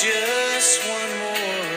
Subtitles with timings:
[0.00, 1.67] just one more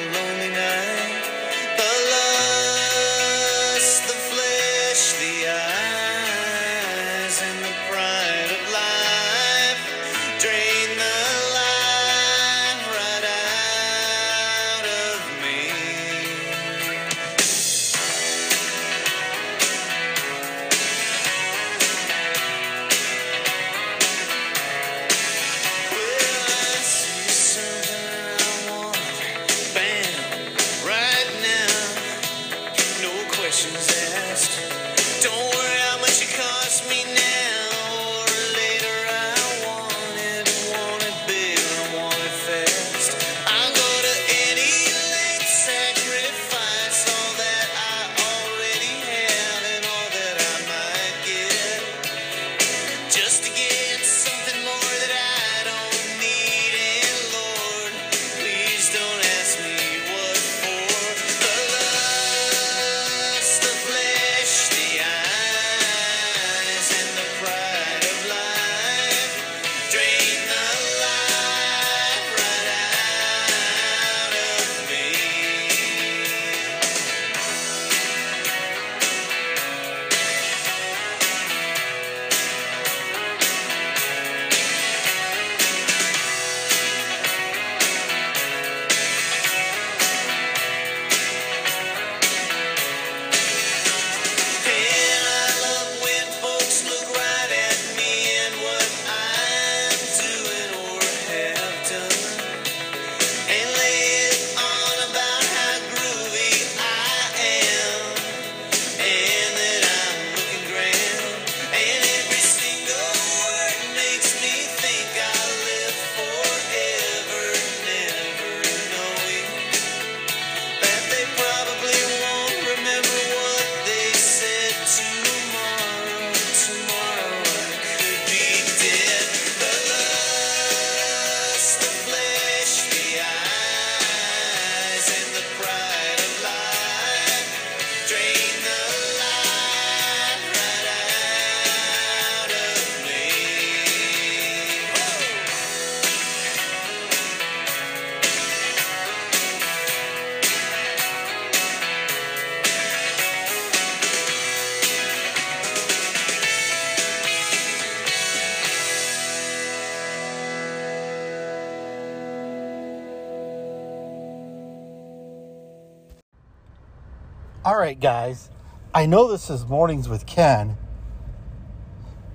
[167.64, 168.50] All right, guys.
[168.92, 170.78] I know this is mornings with Ken,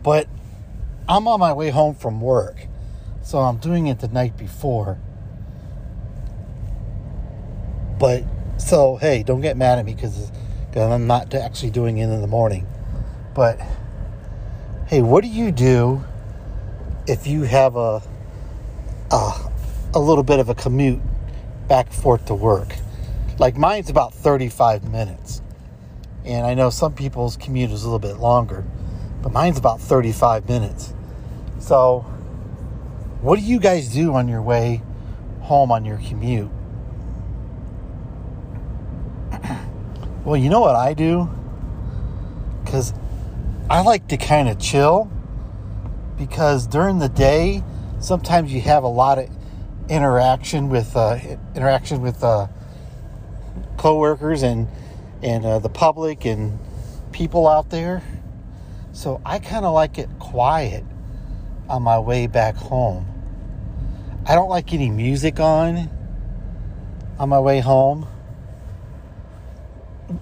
[0.01, 0.29] but
[1.09, 2.69] I'm on my way home from work.
[3.25, 4.99] So I'm doing it the night before.
[7.99, 8.23] But
[8.57, 10.31] so, hey, don't get mad at me because
[10.77, 12.65] I'm not actually doing it in the morning.
[13.35, 13.59] But
[14.87, 16.05] hey, what do you do
[17.09, 18.01] if you have a
[19.11, 19.51] a,
[19.93, 21.01] a little bit of a commute
[21.67, 22.77] back forth to work?
[23.39, 25.43] Like mine's about 35 minutes.
[26.25, 28.65] And I know some people's commute is a little bit longer,
[29.23, 30.93] but mine's about 35 minutes.
[31.59, 32.01] So,
[33.21, 34.83] what do you guys do on your way
[35.43, 36.51] home on your commute?
[40.25, 41.31] well, you know what I do?
[42.65, 42.93] Because
[43.71, 45.11] I like to kind of chill.
[46.17, 47.63] Because during the day,
[48.01, 49.29] sometimes you have a lot of
[49.89, 51.19] interaction with uh,
[51.55, 52.49] interaction with uh,
[53.77, 54.69] coworkers and
[55.23, 56.59] and uh, the public and
[57.13, 58.03] people out there.
[58.93, 60.85] So I kind of like it quiet
[61.69, 63.07] on my way back home.
[64.27, 65.91] I don't like any music on
[67.19, 68.07] on my way home.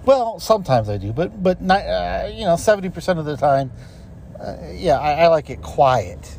[0.05, 3.71] Well, sometimes I do, but but not, uh, you know, seventy percent of the time,
[4.41, 6.39] uh, yeah, I, I like it quiet,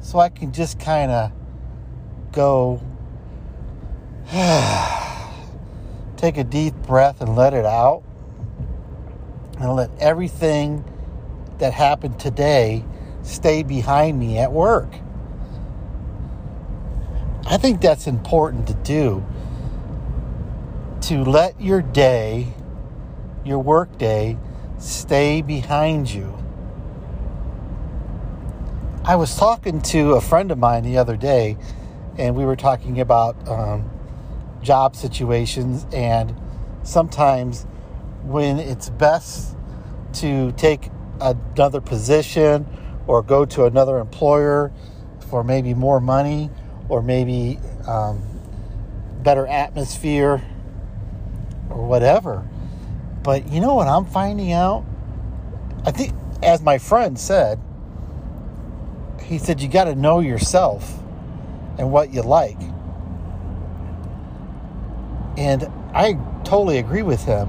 [0.00, 1.32] so I can just kind of
[2.32, 2.82] go.
[6.24, 8.02] take a deep breath and let it out.
[9.60, 10.82] And let everything
[11.58, 12.82] that happened today
[13.22, 14.88] stay behind me at work.
[17.46, 19.24] I think that's important to do.
[21.02, 22.54] To let your day,
[23.44, 24.38] your work day,
[24.78, 26.38] stay behind you.
[29.04, 31.58] I was talking to a friend of mine the other day,
[32.16, 33.90] and we were talking about um,
[34.64, 36.34] job situations, and
[36.82, 37.66] sometimes
[38.24, 39.56] when it's best
[40.14, 40.90] to take
[41.20, 42.66] another position
[43.06, 44.72] or go to another employer
[45.28, 46.50] for maybe more money
[46.88, 48.22] or maybe um,
[49.22, 50.42] better atmosphere
[51.70, 52.46] or whatever.
[53.22, 54.84] But you know what I'm finding out?
[55.84, 56.12] I think,
[56.42, 57.60] as my friend said,
[59.22, 60.98] he said, you got to know yourself
[61.78, 62.58] and what you like.
[65.36, 66.14] And I
[66.44, 67.48] totally agree with him.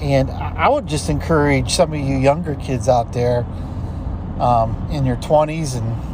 [0.00, 3.44] And I would just encourage some of you younger kids out there
[4.40, 6.10] um, in your 20s and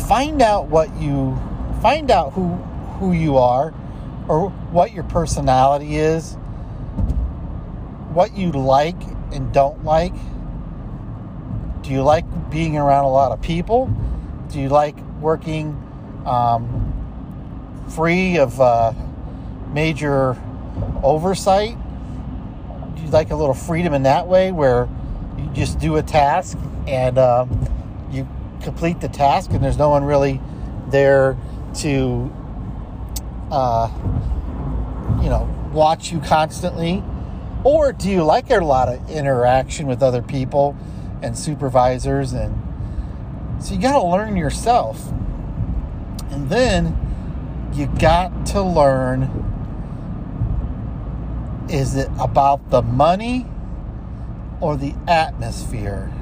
[0.00, 1.38] find out what you
[1.80, 2.54] find out who
[2.98, 3.74] who you are
[4.28, 6.34] or what your personality is
[8.12, 9.00] what you like
[9.32, 10.14] and don't like
[11.82, 13.92] do you like being around a lot of people
[14.48, 15.70] do you like working
[16.26, 17.01] um,
[17.88, 18.92] free of uh,
[19.72, 20.36] major
[21.02, 21.76] oversight?
[22.96, 24.88] Do you like a little freedom in that way where
[25.38, 27.68] you just do a task and um,
[28.10, 28.28] you
[28.62, 30.40] complete the task and there's no one really
[30.88, 31.36] there
[31.76, 32.32] to
[33.50, 33.90] uh,
[35.22, 37.02] you know watch you constantly?
[37.64, 40.76] Or do you like a lot of interaction with other people
[41.22, 42.62] and supervisors and
[43.62, 45.12] so you got to learn yourself.
[46.30, 46.98] And then
[47.74, 49.38] you got to learn
[51.70, 53.46] is it about the money
[54.60, 56.12] or the atmosphere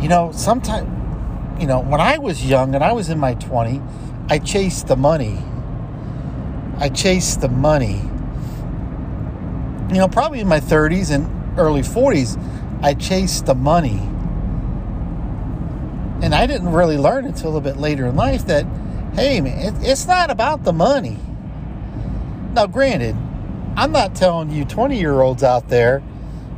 [0.00, 0.88] you know, sometimes,
[1.60, 3.82] you know, when I was young and I was in my 20,
[4.28, 5.38] I chased the money.
[6.78, 8.00] I chased the money.
[9.88, 12.40] You know, probably in my 30s and early 40s,
[12.82, 14.00] I chased the money.
[16.22, 18.64] And I didn't really learn until a bit later in life that,
[19.14, 21.18] hey, man, it, it's not about the money.
[22.54, 23.16] Now, granted,
[23.76, 26.02] I'm not telling you 20 year olds out there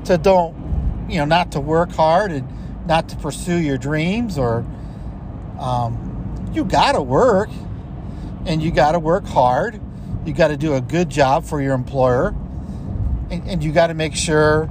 [0.07, 4.65] to don't, you know, not to work hard and not to pursue your dreams or
[5.59, 7.51] um, you got to work
[8.47, 9.79] and you got to work hard.
[10.25, 12.35] You got to do a good job for your employer
[13.31, 14.71] and, and you got to make sure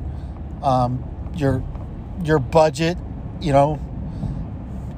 [0.62, 1.04] um,
[1.36, 1.64] your
[2.24, 2.98] your budget,
[3.40, 3.80] you know,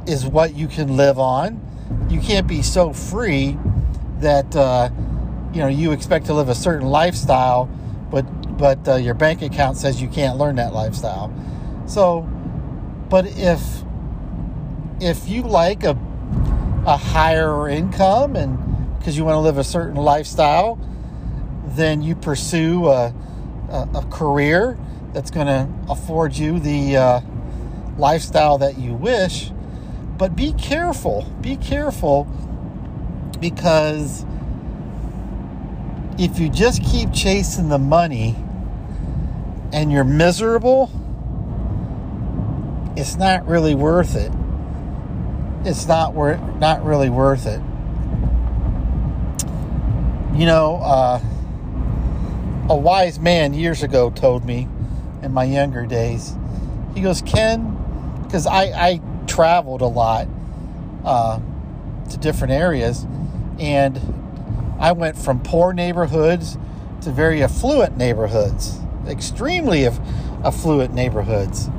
[0.07, 1.59] is what you can live on.
[2.09, 3.57] You can't be so free
[4.19, 4.89] that uh,
[5.53, 7.65] you know you expect to live a certain lifestyle,
[8.09, 8.23] but
[8.57, 11.33] but uh, your bank account says you can't learn that lifestyle.
[11.87, 12.21] So
[13.09, 13.61] but if
[14.99, 15.97] if you like a
[16.85, 18.57] a higher income and
[18.97, 20.79] because you want to live a certain lifestyle,
[21.65, 23.13] then you pursue a,
[23.69, 24.77] a, a career
[25.13, 27.21] that's going to afford you the uh,
[27.97, 29.51] lifestyle that you wish.
[30.21, 31.23] But be careful.
[31.41, 32.25] Be careful
[33.39, 34.23] because
[36.19, 38.35] if you just keep chasing the money
[39.73, 40.91] and you're miserable,
[42.95, 44.31] it's not really worth it.
[45.67, 47.59] It's not worth not really worth it.
[50.39, 51.19] You know, uh,
[52.69, 54.67] a wise man years ago told me
[55.23, 56.35] in my younger days.
[56.93, 57.75] He goes, Ken,
[58.21, 59.01] because I, I
[59.31, 60.27] traveled a lot
[61.05, 61.39] uh,
[62.09, 63.07] to different areas,
[63.59, 63.97] and
[64.77, 66.57] I went from poor neighborhoods
[67.01, 71.69] to very affluent neighborhoods, extremely affluent neighborhoods.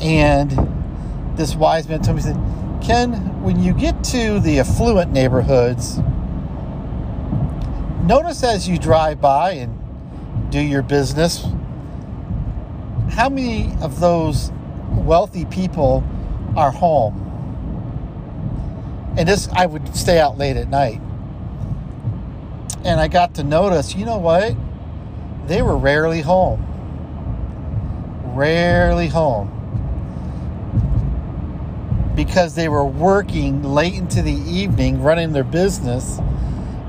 [0.00, 2.40] And this wise man told me, he said,
[2.82, 5.98] Ken, when you get to the affluent neighborhoods,
[8.04, 11.44] notice as you drive by and do your business,
[13.10, 14.52] how many of those
[14.90, 16.04] wealthy people
[16.56, 17.28] are home?
[19.16, 21.00] And this, I would stay out late at night.
[22.84, 24.54] And I got to notice, you know what?
[25.46, 26.66] They were rarely home.
[28.34, 29.58] Rarely home
[32.14, 36.18] because they were working late into the evening running their business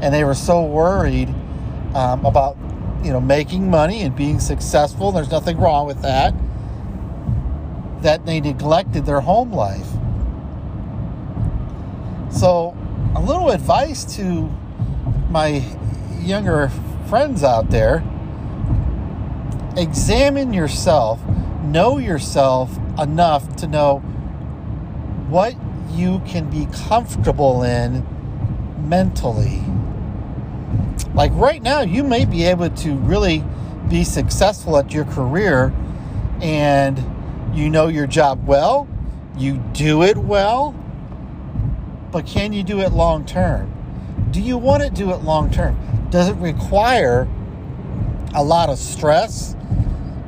[0.02, 1.34] and they were so worried
[1.96, 2.58] um, about
[3.04, 6.34] you know making money and being successful there's nothing wrong with that
[8.04, 9.88] that they neglected their home life
[12.32, 12.76] so
[13.16, 14.50] a little advice to
[15.30, 15.64] my
[16.22, 16.70] younger
[17.08, 18.04] friends out there
[19.76, 21.20] examine yourself
[21.64, 24.00] know yourself enough to know
[25.30, 25.56] what
[25.92, 28.06] you can be comfortable in
[28.88, 29.62] mentally.
[31.14, 33.44] Like right now, you may be able to really
[33.90, 35.74] be successful at your career
[36.42, 36.98] and
[37.54, 38.88] you know your job well,
[39.38, 40.72] you do it well,
[42.12, 43.72] but can you do it long term?
[44.32, 45.78] Do you want to do it long term?
[46.10, 47.28] Does it require
[48.34, 49.56] a lot of stress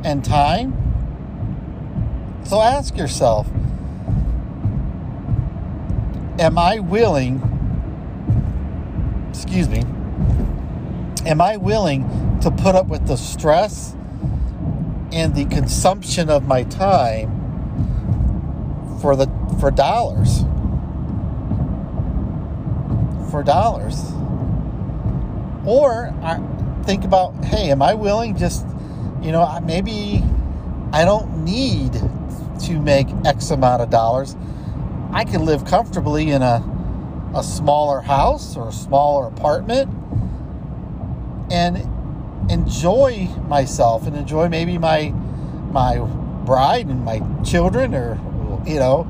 [0.03, 0.82] and time?
[2.46, 3.48] So ask yourself
[6.38, 7.41] Am I willing,
[9.29, 9.84] excuse me,
[11.25, 13.96] am I willing to put up with the stress
[15.15, 17.31] and the consumption of my time
[19.01, 19.27] for the
[19.62, 20.41] for dollars?
[23.31, 24.12] For dollars.
[25.65, 26.39] Or I
[26.84, 28.67] think about, hey, am I willing just,
[29.22, 30.22] you know, maybe
[30.91, 34.36] I don't need to make X amount of dollars.
[35.12, 36.62] I can live comfortably in a,
[37.34, 39.89] a smaller house or a smaller apartment
[41.50, 41.77] and
[42.50, 45.10] enjoy myself and enjoy maybe my
[45.72, 46.00] my
[46.46, 48.20] bride and my children or
[48.66, 49.08] you know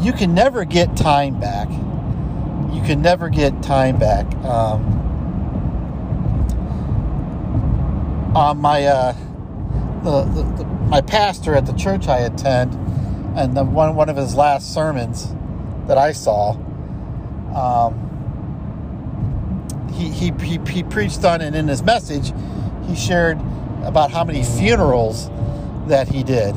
[0.00, 1.68] you can never get time back.
[1.68, 4.82] You can never get time back um,
[8.34, 9.12] on my uh,
[10.02, 12.74] the, the, the, my pastor at the church I attend,
[13.36, 15.34] and the one one of his last sermons
[15.86, 16.52] that I saw,
[17.54, 18.09] um,
[19.92, 22.32] he, he, he he preached on, and in his message,
[22.86, 23.38] he shared
[23.84, 25.30] about how many funerals
[25.86, 26.56] that he did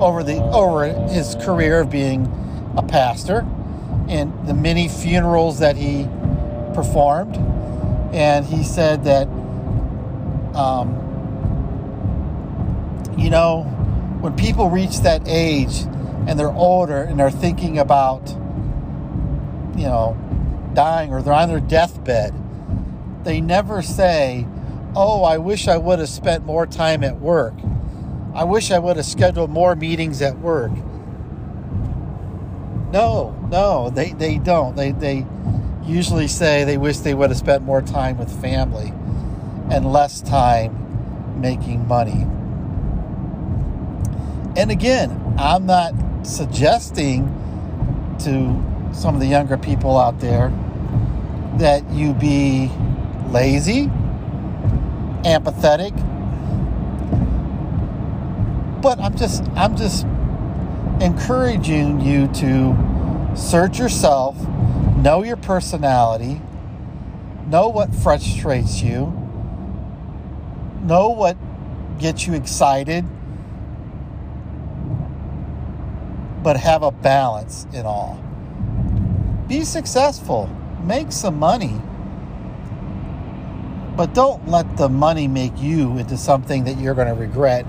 [0.00, 2.26] over the over his career of being
[2.76, 3.46] a pastor,
[4.08, 6.04] and the many funerals that he
[6.74, 7.36] performed,
[8.14, 9.28] and he said that.
[10.54, 10.96] Um,
[13.16, 13.64] you know,
[14.20, 15.82] when people reach that age
[16.26, 18.28] and they're older and they're thinking about,
[19.76, 20.16] you know,
[20.74, 22.32] dying or they're on their deathbed,
[23.24, 24.46] they never say,
[24.94, 27.54] Oh, I wish I would have spent more time at work.
[28.34, 30.72] I wish I would have scheduled more meetings at work.
[32.92, 34.74] No, no, they, they don't.
[34.74, 35.26] They, they
[35.84, 38.92] usually say they wish they would have spent more time with family
[39.70, 42.26] and less time making money.
[44.56, 47.26] And again, I'm not suggesting
[48.20, 50.52] to some of the younger people out there
[51.58, 52.70] that you be
[53.30, 53.90] lazy,
[55.24, 55.94] apathetic.
[58.82, 60.04] But I'm just I'm just
[61.00, 64.36] encouraging you to search yourself,
[64.96, 66.40] know your personality,
[67.46, 69.06] know what frustrates you,
[70.82, 71.36] know what
[71.98, 73.04] gets you excited
[76.42, 78.18] but have a balance in all.
[79.46, 80.48] Be successful,
[80.84, 81.80] make some money,
[84.00, 87.66] but don't let the money make you into something that you're going to regret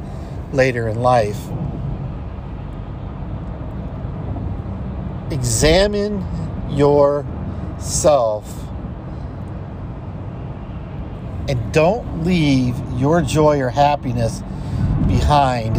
[0.53, 1.37] later in life.
[5.29, 6.25] Examine
[6.71, 8.49] yourself
[11.49, 14.41] and don't leave your joy or happiness
[15.07, 15.75] behind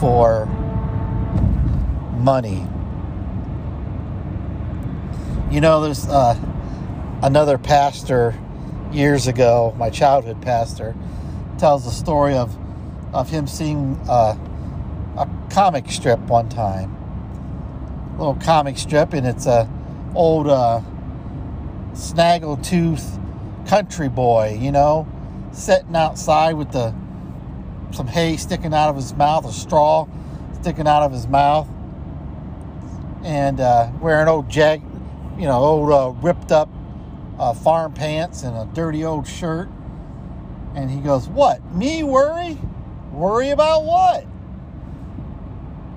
[0.00, 0.46] for
[2.16, 2.66] money.
[5.50, 6.38] You know, there's uh,
[7.20, 8.34] another pastor
[8.94, 10.94] years ago, my childhood pastor,
[11.58, 12.56] tells the story of
[13.12, 14.36] of him seeing uh,
[15.18, 16.94] a comic strip one time.
[18.14, 19.68] A little comic strip, and it's a
[20.14, 20.80] old uh,
[21.92, 23.18] snaggletooth
[23.68, 25.06] country boy, you know,
[25.52, 26.94] sitting outside with the
[27.92, 30.06] some hay sticking out of his mouth, a straw
[30.60, 31.68] sticking out of his mouth
[33.24, 34.82] and uh, wearing old jag,
[35.38, 36.68] you know, old uh, ripped up
[37.42, 39.68] uh, farm pants and a dirty old shirt.
[40.74, 41.74] And he goes, "What?
[41.74, 42.58] Me worry?
[43.12, 44.24] Worry about what?"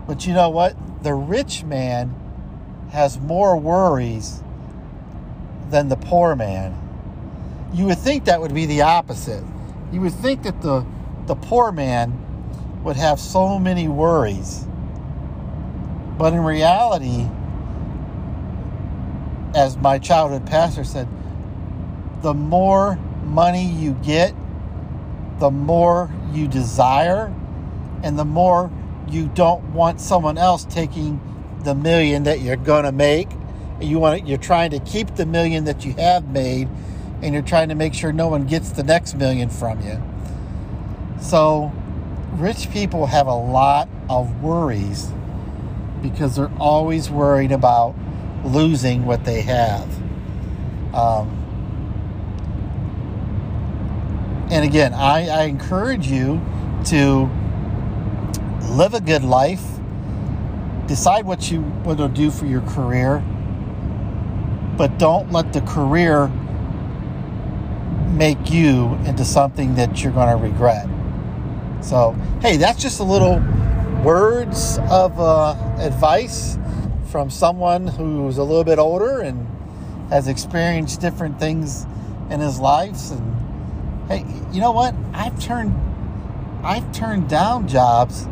[0.07, 0.75] But you know what?
[1.03, 2.13] The rich man
[2.91, 4.43] has more worries
[5.69, 6.75] than the poor man.
[7.73, 9.43] You would think that would be the opposite.
[9.91, 10.85] You would think that the
[11.27, 12.13] the poor man
[12.83, 14.65] would have so many worries
[16.17, 17.27] but in reality,
[19.53, 21.07] as my childhood pastor said,
[22.25, 24.33] the more money you get,
[25.37, 27.31] the more you desire,
[28.01, 28.71] and the more
[29.07, 31.21] you don't want someone else taking
[31.63, 33.29] the million that you're going to make.
[33.79, 36.67] You want you're trying to keep the million that you have made
[37.21, 40.01] and you're trying to make sure no one gets the next million from you.
[41.21, 41.71] So,
[42.31, 45.11] rich people have a lot of worries
[46.01, 47.93] because they're always worried about
[48.43, 49.87] losing what they have.
[50.91, 51.44] Um,
[54.51, 56.41] and again, I, I encourage you
[56.85, 57.29] to
[58.69, 59.63] live a good life,
[60.87, 63.23] decide what you want to do for your career,
[64.77, 66.27] but don't let the career
[68.13, 70.87] make you into something that you're going to regret.
[71.81, 73.43] So, hey, that's just a little
[74.03, 76.57] words of uh, advice
[77.11, 79.47] from someone who's a little bit older and
[80.09, 81.85] has experienced different things
[82.29, 83.11] in his life.
[83.11, 83.44] And
[84.07, 84.95] hey, you know what?
[85.13, 85.73] I've turned
[86.63, 88.27] I've turned down jobs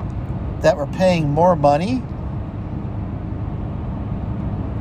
[0.61, 2.01] that were paying more money.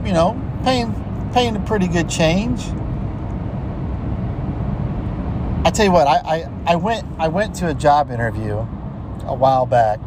[0.06, 2.62] You know, paying paying a pretty good change.
[5.64, 9.34] I tell you what, I, I, I went I went to a job interview a
[9.34, 10.00] while back,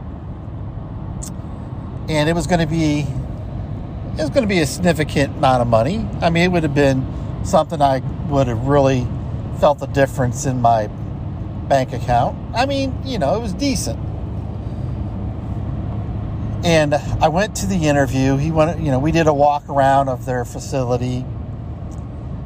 [2.09, 3.07] and it was to be
[4.17, 6.07] it was going to be a significant amount of money.
[6.21, 7.05] I mean, it would have been
[7.43, 7.99] something I
[8.29, 9.07] would have really
[9.59, 10.87] felt the difference in my
[11.67, 12.37] bank account.
[12.55, 13.99] I mean, you know, it was decent.
[16.63, 18.37] And I went to the interview.
[18.37, 21.25] He went, you know, we did a walk around of their facility,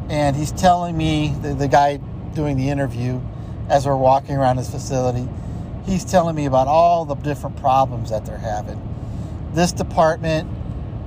[0.10, 1.98] and he's telling me the, the guy
[2.34, 3.22] doing the interview
[3.70, 5.28] as we're walking around his facility,
[5.86, 8.82] he's telling me about all the different problems that they're having.
[9.54, 10.50] This department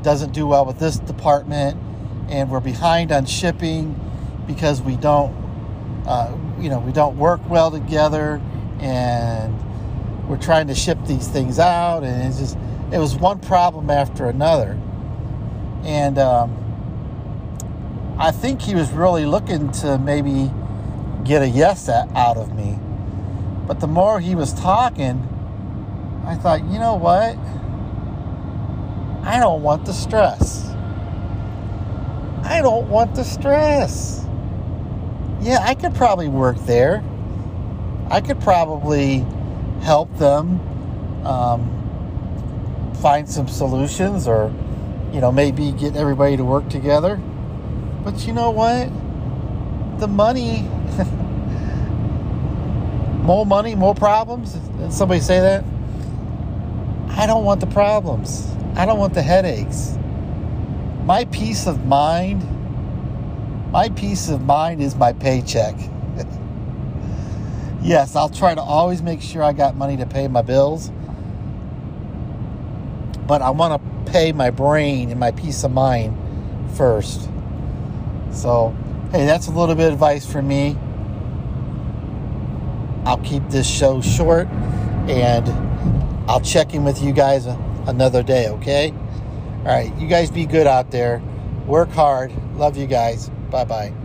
[0.03, 1.79] doesn't do well with this department,
[2.29, 3.99] and we're behind on shipping
[4.47, 5.35] because we don't,
[6.07, 8.41] uh, you know, we don't work well together,
[8.81, 9.57] and
[10.29, 12.59] we're trying to ship these things out, and it's just
[12.93, 14.79] it was one problem after another,
[15.85, 16.57] and um,
[18.19, 20.51] I think he was really looking to maybe
[21.25, 22.79] get a yes out of me.
[23.67, 25.29] But the more he was talking,
[26.27, 27.37] I thought, you know what?
[29.25, 30.69] I don't want the stress.
[32.45, 34.22] I don't want the stress.
[35.43, 37.03] Yeah, I could probably work there.
[38.11, 39.27] I could probably
[39.83, 40.61] help them
[41.27, 44.53] um, find some solutions or,
[45.13, 47.17] you know, maybe get everybody to work together.
[48.05, 48.89] But you know what?
[49.99, 50.63] The money
[53.23, 54.53] more money, more problems?
[54.53, 55.65] Did somebody say that?
[57.11, 58.49] I don't want the problems.
[58.75, 59.97] I don't want the headaches.
[61.05, 62.43] My peace of mind,
[63.73, 65.75] my peace of mind is my paycheck.
[67.83, 70.91] yes, I'll try to always make sure I got money to pay my bills.
[73.27, 76.15] But I want to pay my brain and my peace of mind
[76.77, 77.31] first.
[78.31, 78.77] So,
[79.11, 80.77] hey, that's a little bit of advice for me.
[83.07, 84.49] I'll keep this show short
[85.09, 85.49] and
[86.29, 87.47] I'll check in with you guys
[87.87, 88.91] another day, okay?
[88.91, 91.23] All right, you guys be good out there.
[91.67, 92.33] Work hard.
[92.57, 93.31] Love you guys.
[93.53, 94.02] Bye bye.